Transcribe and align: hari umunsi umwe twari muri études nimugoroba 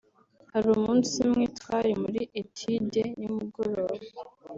hari 0.51 0.67
umunsi 0.77 1.13
umwe 1.27 1.45
twari 1.57 1.91
muri 2.03 2.21
études 2.41 2.99
nimugoroba 3.19 3.95